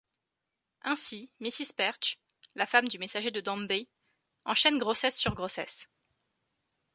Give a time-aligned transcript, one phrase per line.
[0.81, 2.17] Ainsi, Mrs Perch,
[2.55, 3.87] la femme du messager de Dombey,
[4.45, 5.91] enchaîne grossesses sur grossesse.